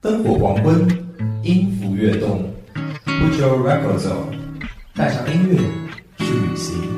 [0.00, 0.86] 灯火黄昏，
[1.42, 2.54] 音符跃动
[3.04, 4.32] ，Put your records on，
[4.94, 5.56] 带上音乐
[6.18, 6.97] 去旅行。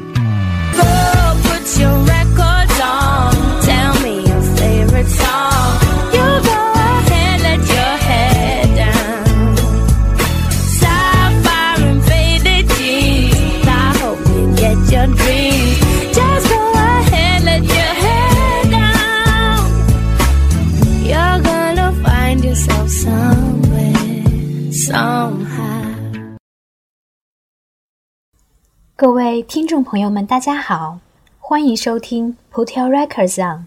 [29.00, 30.98] 各位听众朋友们，大家好，
[31.38, 33.64] 欢迎收听 Put Your Records On。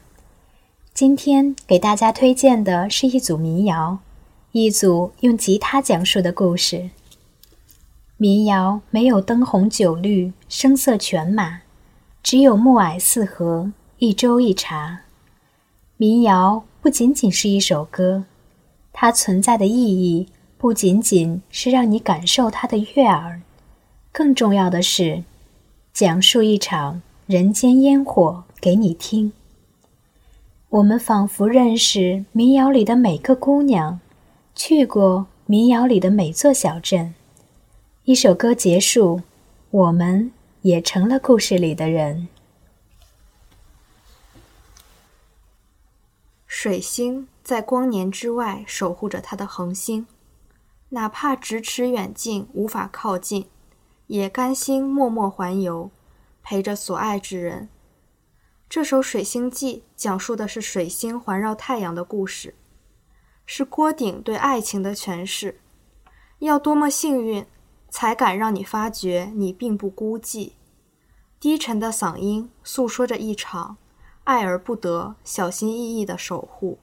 [0.93, 3.97] 今天给大家推荐的是一组民谣，
[4.51, 6.91] 一组用吉他讲述的故事。
[8.17, 11.61] 民谣没有灯红酒绿、声色犬马，
[12.21, 14.99] 只有暮霭四合、一粥一茶。
[15.97, 18.25] 民谣不仅仅是一首歌，
[18.91, 20.27] 它存在的意义
[20.59, 23.41] 不仅仅是让你感受它的悦耳。
[24.13, 25.23] 更重要的是，
[25.91, 29.33] 讲述一场人间烟火给你听。
[30.69, 33.99] 我们仿佛认识民谣里的每个姑娘，
[34.53, 37.15] 去过民谣里的每座小镇。
[38.03, 39.23] 一首歌结束，
[39.71, 42.27] 我们也成了故事里的人。
[46.45, 50.05] 水星在光年之外守护着它的恒星，
[50.89, 53.47] 哪怕咫尺远近无法靠近，
[54.13, 55.89] 也甘心默默环游，
[56.43, 57.67] 陪着所爱之人。
[58.69, 62.53] 这首《水星记》讲述的是水星环绕太阳的故事，
[63.47, 65.59] 是郭顶对爱情的诠释。
[66.37, 67.43] 要多么幸运，
[67.89, 70.51] 才敢让你发觉你并不孤寂。
[71.39, 73.77] 低沉的嗓音诉说着一场
[74.25, 76.77] 爱而不得、小心翼翼的守护。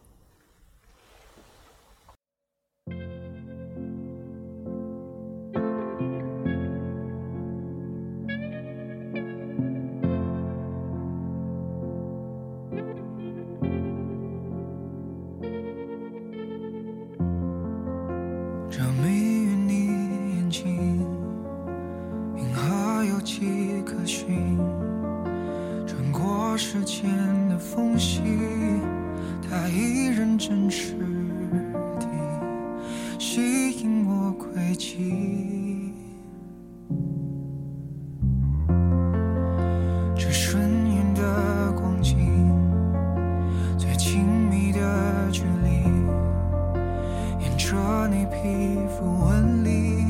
[49.01, 50.05] 皮肤纹理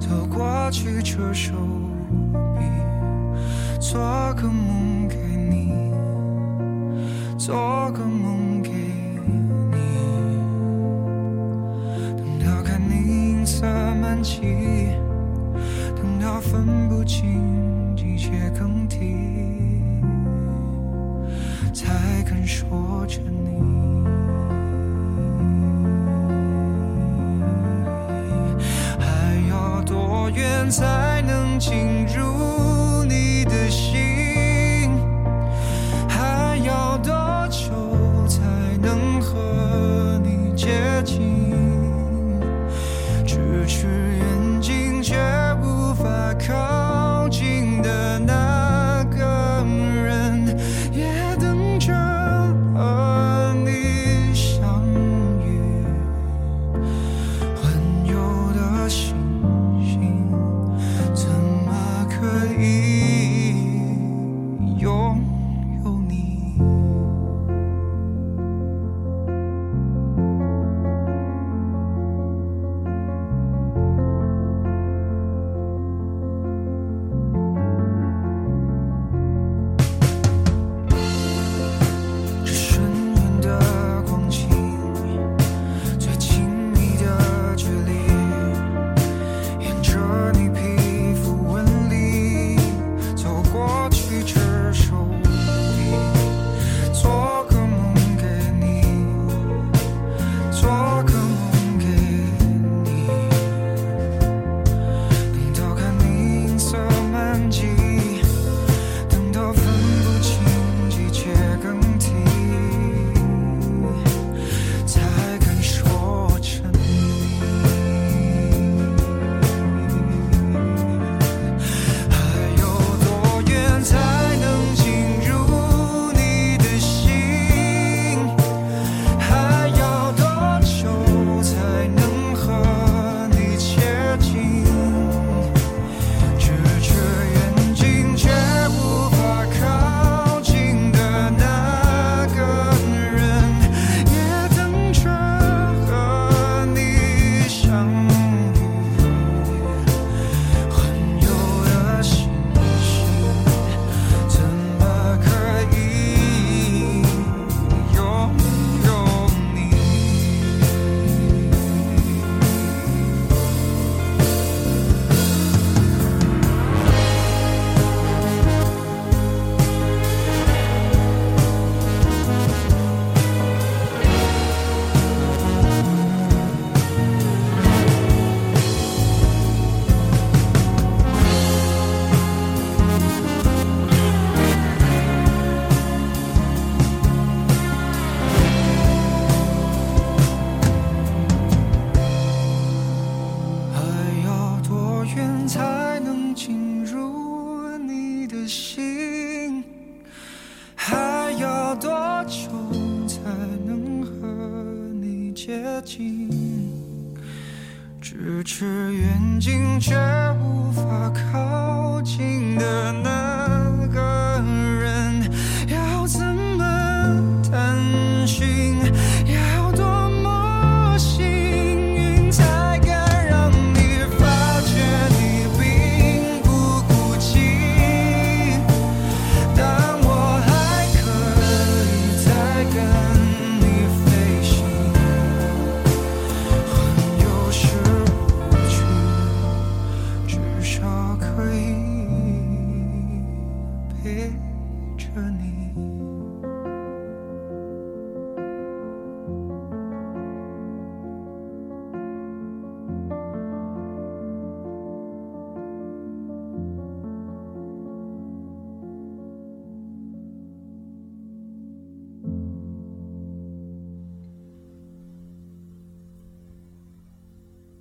[0.00, 1.52] 走过去，这手
[2.58, 2.64] 臂，
[3.78, 4.00] 做
[4.34, 4.79] 个梦。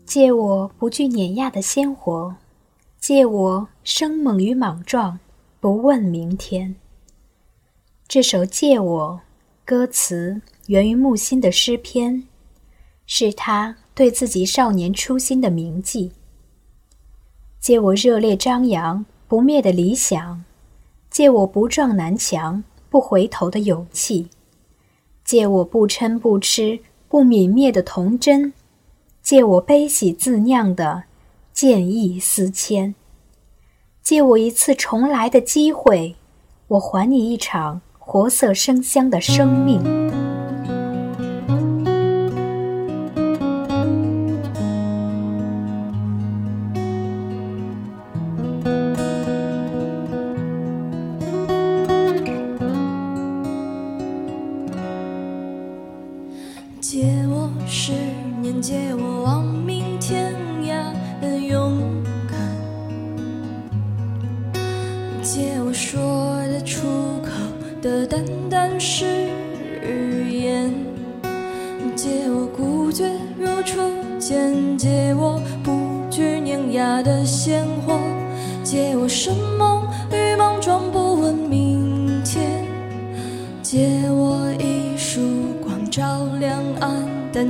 [0.10, 2.36] 借我不惧碾压的鲜活，
[3.00, 5.20] 借我生猛与莽撞，
[5.60, 6.76] 不问明天。
[8.08, 9.22] 这首《借我》
[9.64, 12.24] 歌词源于木心的诗篇，
[13.06, 16.12] 是他对自己少年初心的铭记。
[17.60, 20.44] 借我热烈张扬不灭的理想，
[21.12, 24.30] 借我不撞南墙不回头的勇气，
[25.24, 28.54] 借我不嗔不痴不泯灭的童真。
[29.22, 31.04] 借我悲喜自酿的
[31.54, 32.96] 见异思迁，
[34.02, 36.16] 借我一次重来的机会，
[36.68, 40.29] 我还你一场活色生香的生命。
[57.00, 57.94] 借我十
[58.42, 60.92] 年，借我亡命天涯
[61.22, 61.82] 的勇
[62.30, 62.38] 敢，
[65.24, 66.82] 借我说得出
[67.24, 67.30] 口
[67.82, 69.30] 的淡淡誓
[70.30, 70.74] 言，
[71.96, 73.80] 借我孤绝如初
[74.20, 77.98] 见，借我不惧碾压的鲜活，
[78.62, 79.69] 借我生猛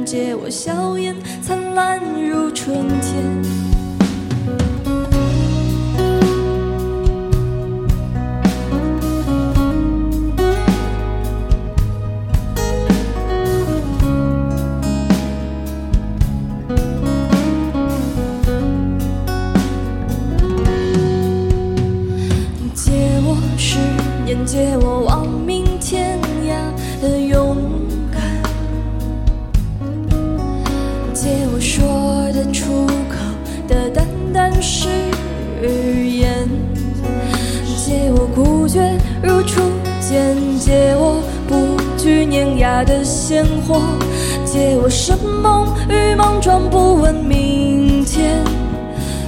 [0.10, 3.44] 借我笑颜灿烂如春天。
[22.74, 23.78] 借我十
[24.26, 25.49] 年，借我亡命
[42.60, 43.82] 惧碾压的鲜活，
[44.46, 48.44] 借我生猛与莽撞，不问明天。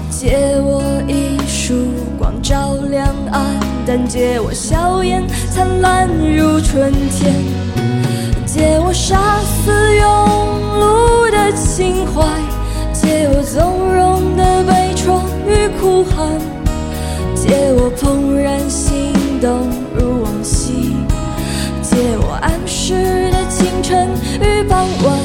[0.10, 1.74] 借我一束
[2.20, 7.34] 光照亮暗淡，借我笑颜灿烂如春天，
[8.46, 10.04] 借我杀死庸
[10.78, 12.28] 碌的情怀，
[12.94, 16.38] 借我纵容的悲怆与哭喊，
[17.34, 19.68] 借我怦然心动，
[22.02, 24.10] 借我安适的清晨
[24.42, 25.20] 与傍晚，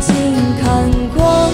[0.00, 0.12] 静
[0.60, 1.52] 看光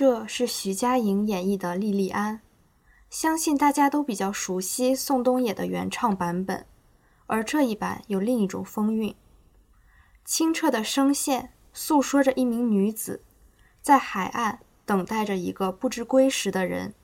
[0.00, 2.40] 这是徐佳莹演绎的莉莉安
[3.10, 6.66] 相信大家都比较熟悉宋冬野的原唱版本
[7.26, 9.12] 而这一版有另一种风韵。
[10.24, 13.24] 清澈的声线诉说着一名女子
[13.82, 16.94] 在海岸等待着一个不知归时的人。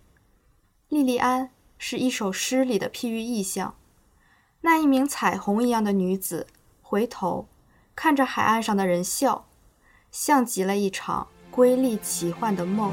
[0.88, 3.74] 莉莉安是一首诗里的譬喻意象
[4.60, 6.46] 那一名彩虹一样的女子
[6.80, 7.48] 回头
[7.96, 9.48] 看着海岸上的人笑
[10.12, 12.92] 像极了一场瑰丽奇幻的梦。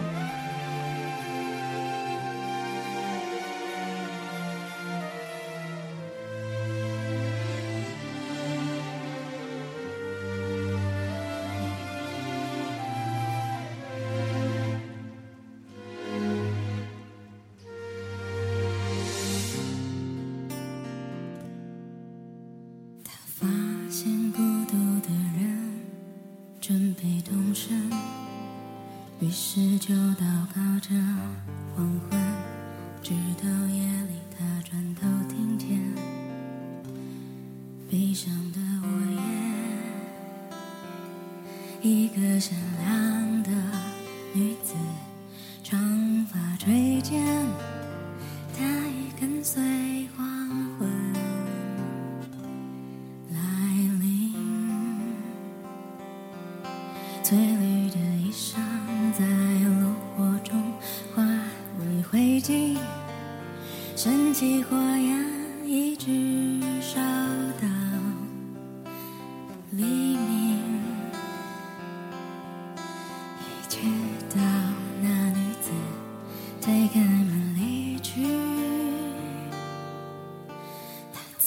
[29.22, 30.26] 于是就祷
[30.56, 30.90] 告着
[31.76, 32.21] 黄昏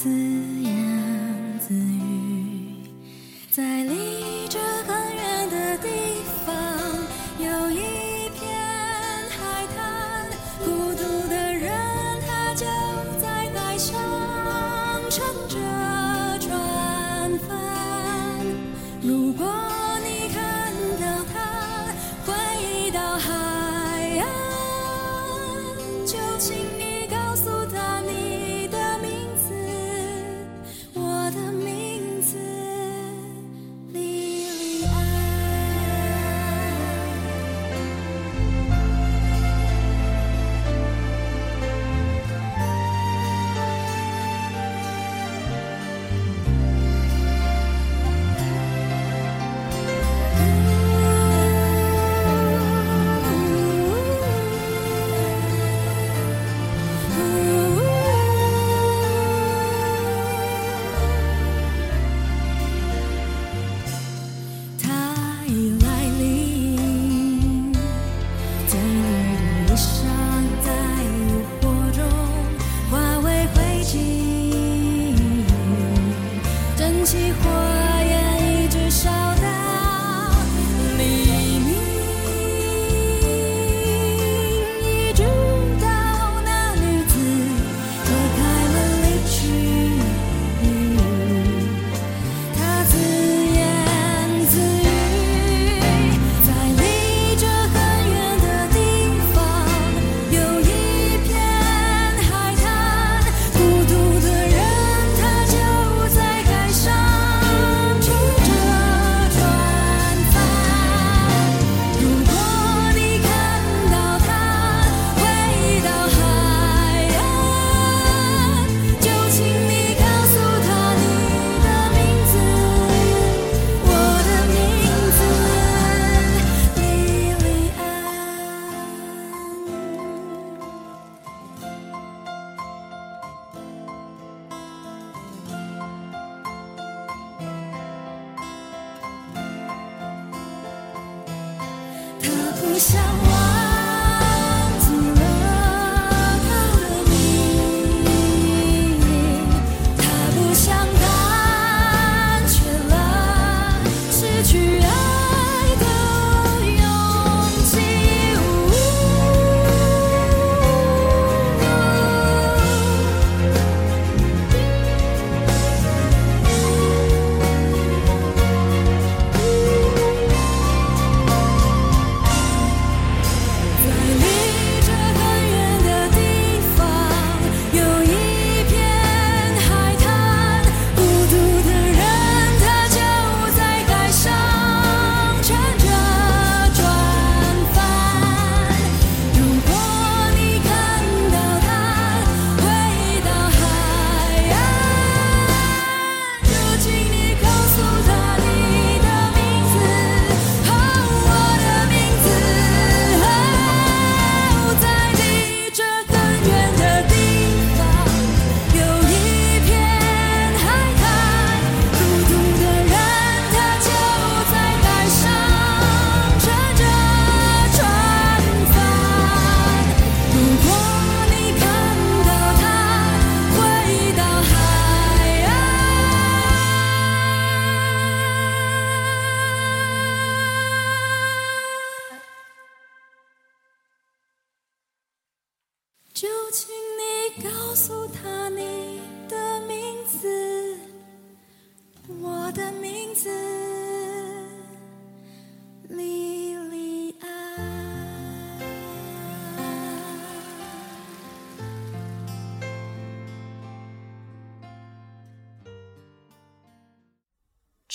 [0.05, 0.11] 自
[0.61, 0.74] 由。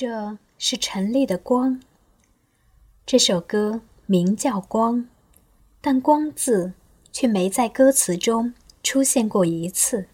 [0.01, 1.73] 这是陈粒的《光》。
[3.05, 4.97] 这首歌名叫《光》，
[5.83, 6.73] 但“光”字
[7.13, 10.09] 却没在歌词中出现过一次。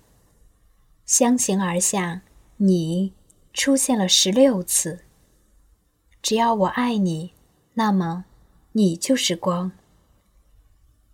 [1.05, 2.22] 相形而下，
[2.57, 3.12] 你
[3.53, 5.05] 出现了十六次。
[6.20, 7.35] 只要我爱你，
[7.75, 8.25] 那么
[8.72, 9.70] 你就是光。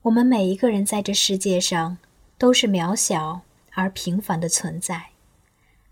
[0.01, 1.99] 我们每一个人在这世界上
[2.39, 5.11] 都是渺小而平凡的存在，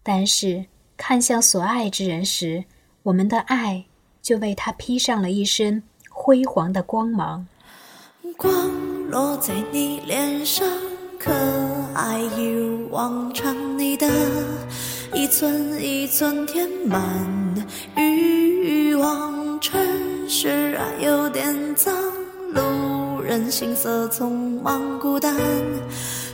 [0.03, 0.65] 但是
[0.97, 2.65] 看向所爱之人时，
[3.03, 3.85] 我们的爱
[4.21, 7.47] 就为他披上了一身辉煌的光芒。
[8.37, 8.71] 光
[9.09, 10.67] 落在你脸上，
[11.19, 11.33] 可
[11.95, 13.57] 爱一如往常。
[13.79, 14.07] 你的
[15.15, 17.03] 一寸一寸填满
[17.97, 19.81] 欲望，城
[20.29, 21.95] 市啊有点脏，
[22.53, 25.35] 路人行色匆忙孤单，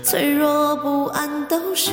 [0.03, 1.93] 脆弱不安都是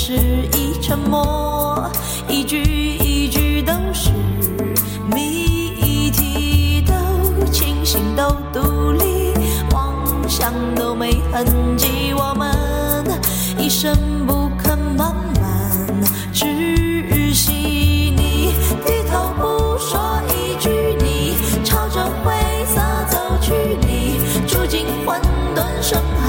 [0.00, 1.90] 是一，沉默
[2.28, 4.10] 一句一句都是
[5.12, 6.94] 谜题，都
[7.50, 9.34] 清醒都独立，
[9.72, 9.92] 妄
[10.28, 11.44] 想都没痕
[11.76, 12.48] 迹，我们
[13.58, 13.92] 一生
[14.24, 17.52] 不肯慢慢窒息。
[18.16, 18.54] 你
[18.86, 20.70] 低头不说一句，
[21.02, 21.34] 你
[21.64, 22.32] 朝着灰
[22.66, 22.80] 色
[23.10, 23.52] 走去，
[23.84, 25.20] 你住进混
[25.56, 26.27] 沌深海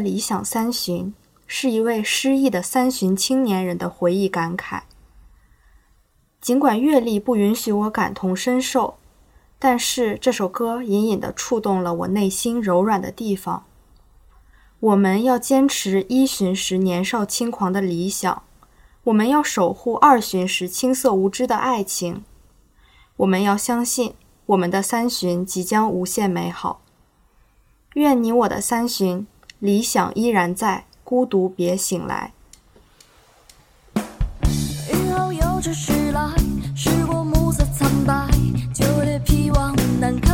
[0.00, 1.14] 理想三旬
[1.46, 4.82] 是一位失意的三旬青年人的回忆感慨。
[6.40, 8.96] 尽管阅历不允许我感同身受，
[9.58, 13.64] 但是这首歌隐隐地触动了我内心柔软的地方。
[14.80, 18.42] 我们要坚持一旬时年少轻狂的理想，
[19.04, 22.24] 我们要守护二旬时青涩无知的爱情，
[23.18, 24.14] 我们要相信
[24.46, 26.80] 我们的三旬即将无限美好。
[27.94, 29.26] 愿你我的三旬，
[29.60, 32.32] 理想依然在，孤独别醒来。
[34.90, 36.30] 雨后有着时来，
[36.74, 38.26] 时过暮色苍白，
[38.74, 40.29] 旧猎疲望难开，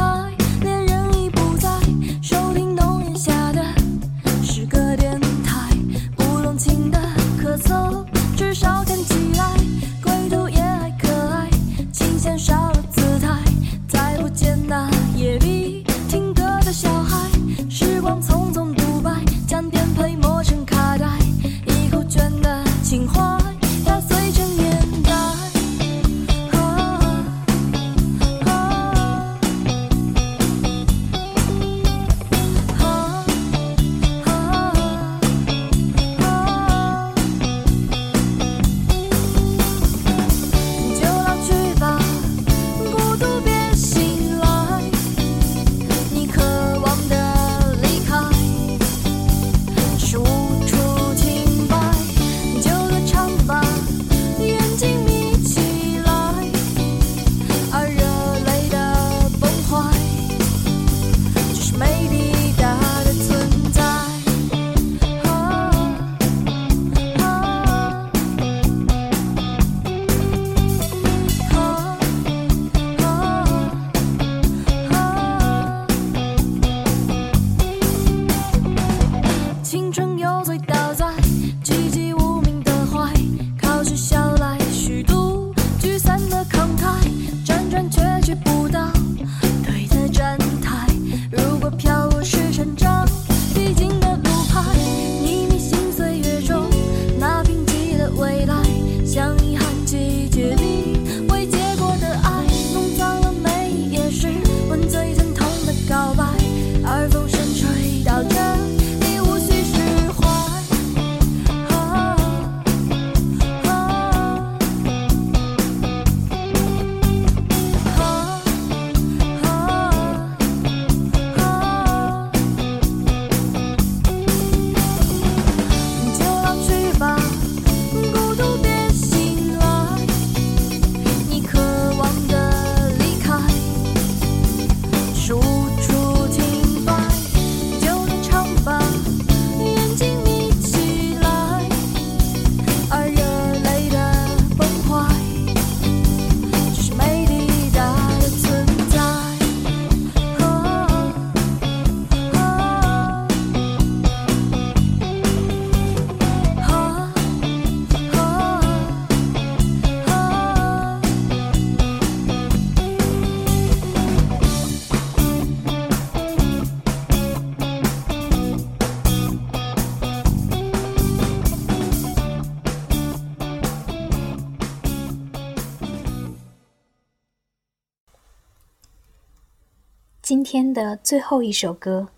[180.76, 182.08] 的最后一首歌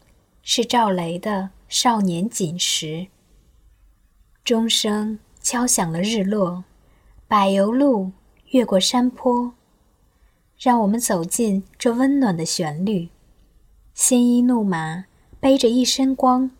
[0.42, 2.86] 是赵雷的《少年锦时》。
[4.42, 6.64] 钟声敲响了日落，
[7.28, 8.10] 柏油路
[8.50, 9.52] 越过山坡，
[10.58, 13.10] 让我们走进这温暖的旋律。
[13.94, 15.04] 鲜衣怒马，
[15.38, 16.50] 背着一身光，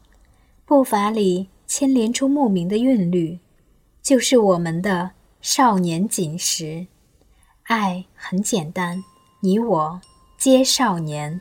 [0.64, 3.40] 步伐里牵连出牧民的韵律，
[4.00, 6.86] 就是我们的少年锦时。
[7.64, 9.02] 爱很简单，
[9.40, 10.00] 你我
[10.38, 11.40] 皆少年。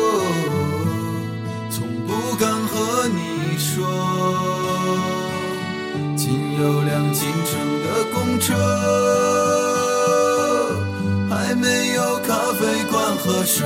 [6.61, 8.53] 有辆进城的公车，
[11.27, 13.65] 还没有咖啡馆和奢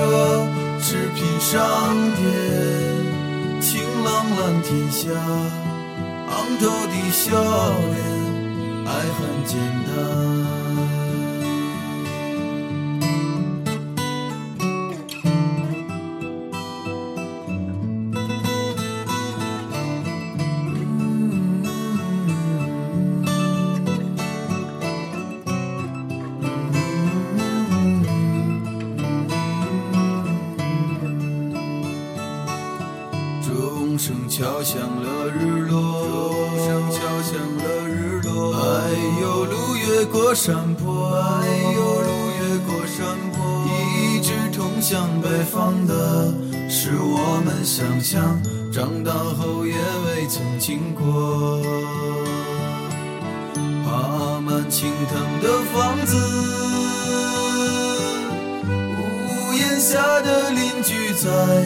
[0.79, 2.23] 侈品商店。
[3.60, 5.10] 晴朗蓝天下，
[6.29, 7.36] 昂头的笑
[7.91, 7.97] 脸，
[8.86, 10.54] 爱很简单。
[33.95, 38.53] 钟声敲响了日落，钟声敲响了日落。
[38.53, 42.10] 哎呦，路越过山坡，哎呦，路
[42.41, 43.65] 越过山坡。
[43.71, 46.34] 一直通向北方的，
[46.69, 48.38] 是我们想象，
[48.69, 51.62] 长大后也未曾经过。
[53.86, 56.17] 爬满青藤的房子，
[58.67, 61.65] 屋檐下的邻居在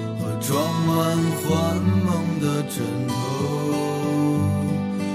[0.41, 0.95] 装满
[1.43, 2.09] 幻梦
[2.41, 3.13] 的枕头。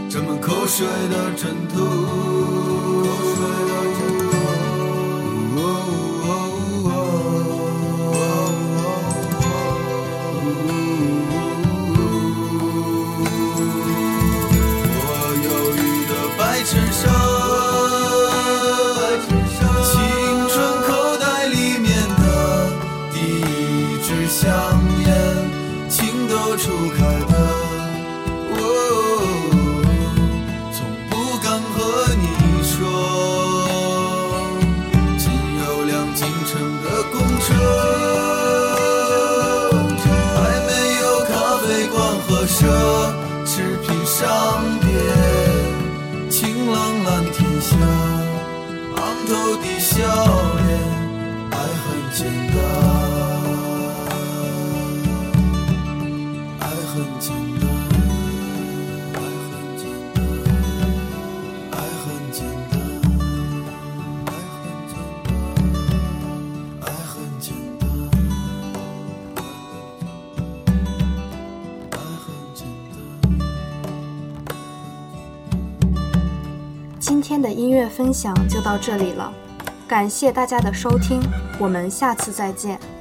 [0.09, 4.26] 沾满口水的枕头，口水的枕头。
[52.17, 52.57] 简单，
[56.61, 57.29] 爱很简
[57.61, 57.69] 单，
[59.13, 60.17] 爱很简单。
[61.73, 62.75] 爱很简单，
[64.25, 65.37] 爱很简单，
[66.81, 67.85] 爱很简单，
[71.91, 72.97] 爱很简单。
[76.99, 79.31] 今天的音乐分享就到这里了，
[79.89, 81.21] 感谢大家的收听，
[81.61, 82.96] 我们下次再见。